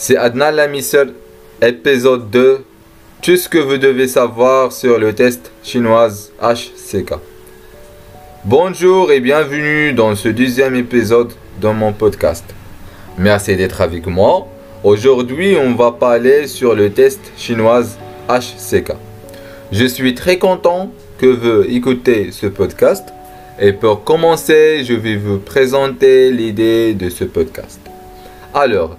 [0.00, 1.12] C'est Adnan Lamisseul,
[1.60, 2.64] épisode 2.
[3.20, 7.14] Tout ce que vous devez savoir sur le test chinoise HCK.
[8.44, 12.44] Bonjour et bienvenue dans ce deuxième épisode de mon podcast.
[13.18, 14.46] Merci d'être avec moi.
[14.84, 18.92] Aujourd'hui, on va parler sur le test chinoise HCK.
[19.72, 23.08] Je suis très content que vous écoutez ce podcast.
[23.60, 27.80] Et pour commencer, je vais vous présenter l'idée de ce podcast.
[28.54, 28.96] Alors,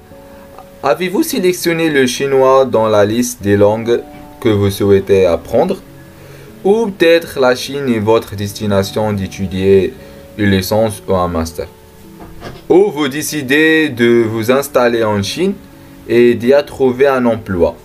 [0.81, 3.99] Avez-vous sélectionné le chinois dans la liste des langues
[4.39, 5.81] que vous souhaitez apprendre?
[6.63, 9.93] Ou peut-être la Chine est votre destination d'étudier
[10.38, 11.67] une licence ou un master?
[12.69, 15.53] Ou vous décidez de vous installer en Chine
[16.07, 17.75] et d'y trouver un emploi?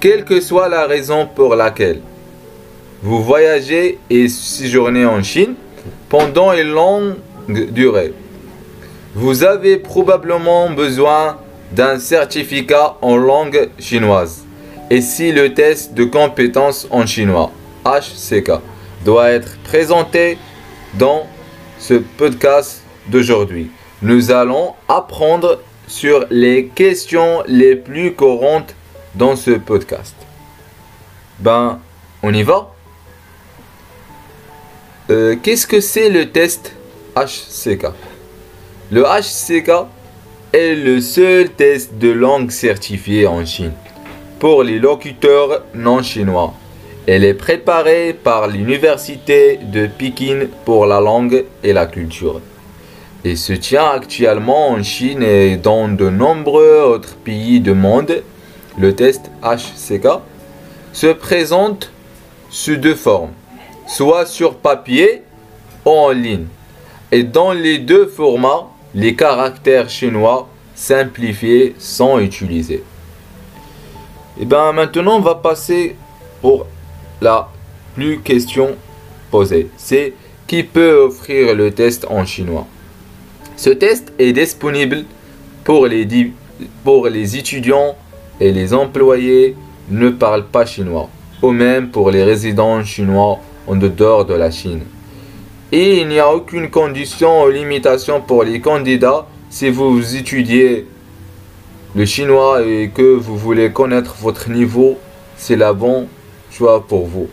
[0.00, 2.00] Quelle que soit la raison pour laquelle.
[3.02, 5.54] Vous voyagez et séjournez en Chine
[6.08, 8.14] pendant une longue durée.
[9.14, 11.36] Vous avez probablement besoin
[11.72, 14.44] d'un certificat en langue chinoise.
[14.90, 17.50] Et si le test de compétence en chinois,
[17.84, 18.52] HCK,
[19.04, 20.38] doit être présenté
[20.94, 21.26] dans
[21.78, 23.70] ce podcast d'aujourd'hui,
[24.02, 28.74] nous allons apprendre sur les questions les plus courantes
[29.14, 30.14] dans ce podcast.
[31.38, 31.78] Ben,
[32.22, 32.72] on y va?
[35.10, 36.72] Euh, Qu'est-ce que c'est le test
[37.16, 37.86] HCK
[38.90, 39.86] Le HCK
[40.56, 43.74] est le seul test de langue certifié en Chine
[44.38, 46.54] pour les locuteurs non chinois.
[47.06, 52.40] Elle est préparée par l'Université de Pékin pour la langue et la culture.
[53.22, 58.22] Et se tient actuellement en Chine et dans de nombreux autres pays du monde.
[58.78, 60.08] Le test HCK
[60.94, 61.92] se présente
[62.48, 63.32] sous deux formes,
[63.86, 65.22] soit sur papier
[65.84, 66.46] ou en ligne.
[67.12, 72.82] Et dans les deux formats, les caractères chinois simplifiés sont utilisés.
[74.38, 75.96] Et bien maintenant, on va passer
[76.40, 76.66] pour
[77.20, 77.48] la
[77.94, 78.76] plus question
[79.30, 79.68] posée.
[79.76, 80.12] C'est
[80.46, 82.66] qui peut offrir le test en chinois?
[83.56, 85.04] Ce test est disponible
[85.64, 86.06] pour les,
[86.84, 87.96] pour les étudiants
[88.38, 89.56] et les employés
[89.88, 91.08] ne parlent pas chinois,
[91.42, 94.82] ou même pour les résidents chinois en dehors de la Chine.
[95.72, 100.86] Et il n'y a aucune condition ou limitation pour les candidats si vous étudiez
[101.94, 104.98] le chinois et que vous voulez connaître votre niveau,
[105.36, 106.08] c'est la bonne
[106.50, 107.28] choix pour vous.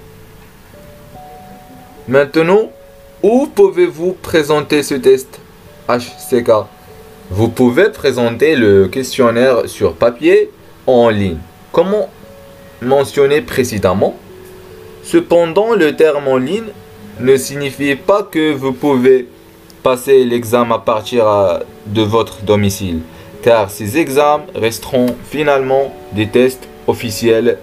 [2.07, 2.71] Maintenant,
[3.21, 5.39] où pouvez-vous présenter ce test
[5.88, 6.51] HCK
[7.29, 10.50] Vous pouvez présenter le questionnaire sur papier
[10.88, 11.38] en ligne.
[11.71, 12.09] Comment
[12.81, 14.17] mentionné précédemment
[15.03, 16.71] Cependant, le terme en ligne
[17.19, 19.28] ne signifie pas que vous pouvez
[19.81, 21.25] passer l'examen à partir
[21.85, 23.01] de votre domicile,
[23.41, 27.57] car ces examens resteront finalement des tests officiels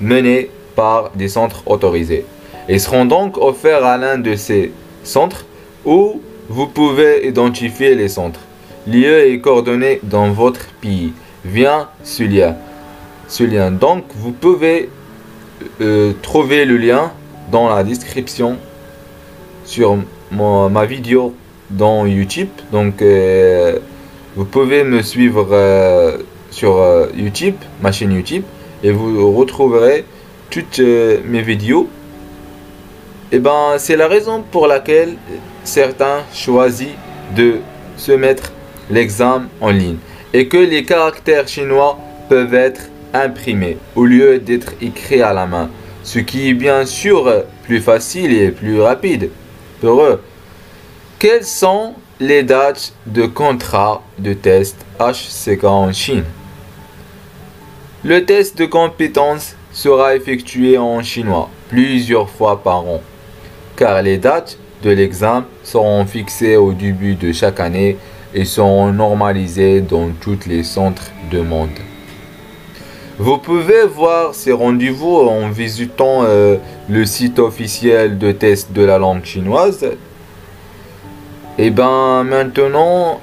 [0.00, 2.26] menés par des centres autorisés
[2.68, 4.72] et seront donc offerts à l'un de ces
[5.02, 5.44] centres
[5.84, 8.40] où vous pouvez identifier les centres.
[8.86, 11.12] Lieu et coordonnées dans votre pays
[11.44, 12.56] via ce lien.
[13.40, 13.72] Lien.
[13.72, 14.90] Donc, vous pouvez
[15.80, 17.10] euh, trouver le lien
[17.50, 18.58] dans la description
[19.64, 19.98] sur
[20.30, 21.34] ma vidéo
[21.70, 22.48] dans YouTube.
[22.72, 23.78] Donc, euh,
[24.36, 26.18] vous pouvez me suivre euh,
[26.50, 28.44] sur euh, YouTube, ma chaîne YouTube,
[28.82, 30.04] et vous retrouverez
[30.50, 31.88] toutes mes vidéos.
[33.32, 35.14] Et ben, c'est la raison pour laquelle
[35.64, 36.88] certains choisissent
[37.34, 37.56] de
[37.96, 38.52] se mettre
[38.90, 39.96] l'examen en ligne
[40.32, 41.98] et que les caractères chinois
[42.28, 42.82] peuvent être
[43.12, 45.70] imprimés au lieu d'être écrits à la main,
[46.02, 49.30] ce qui est bien sûr plus facile et plus rapide
[51.18, 56.24] Quelles sont les dates de contrat de test HCK en Chine?
[58.02, 63.02] Le test de compétence sera effectué en chinois plusieurs fois par an,
[63.76, 67.98] car les dates de l'examen seront fixées au début de chaque année
[68.32, 71.78] et seront normalisées dans tous les centres de monde.
[73.16, 76.56] Vous pouvez voir ces rendez-vous en visitant euh,
[76.88, 79.84] le site officiel de test de la langue chinoise.
[81.56, 83.20] Et eh ben maintenant,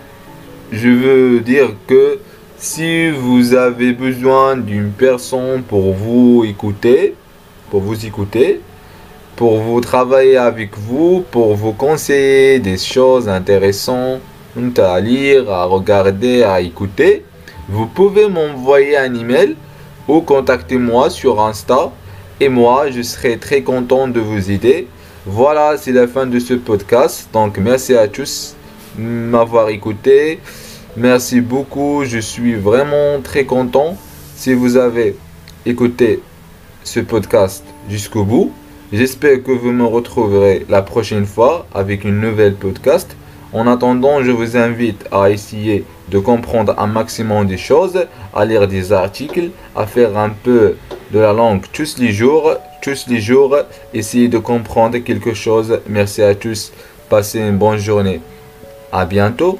[0.71, 2.19] je veux dire que
[2.57, 7.15] si vous avez besoin d'une personne pour vous écouter,
[7.69, 8.61] pour vous écouter,
[9.35, 14.21] pour vous travailler avec vous, pour vous conseiller des choses intéressantes
[14.77, 17.25] à lire, à regarder, à écouter,
[17.67, 19.57] vous pouvez m'envoyer un email
[20.07, 21.91] ou contacter moi sur Insta
[22.39, 24.87] et moi je serai très content de vous aider.
[25.25, 27.29] Voilà, c'est la fin de ce podcast.
[27.33, 28.55] Donc merci à tous
[28.97, 30.39] m'avoir écouté.
[30.97, 33.97] Merci beaucoup, je suis vraiment très content
[34.35, 35.15] si vous avez
[35.65, 36.21] écouté
[36.83, 38.51] ce podcast jusqu'au bout.
[38.91, 43.15] J'espère que vous me retrouverez la prochaine fois avec une nouvelle podcast.
[43.53, 48.67] En attendant, je vous invite à essayer de comprendre un maximum des choses, à lire
[48.67, 50.77] des articles, à faire un peu
[51.11, 53.57] de la langue tous les jours, tous les jours,
[53.93, 55.79] essayer de comprendre quelque chose.
[55.87, 56.71] Merci à tous,
[57.09, 58.21] passez une bonne journée.
[58.91, 59.59] À bientôt.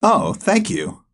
[0.00, 1.07] Oh, thank you.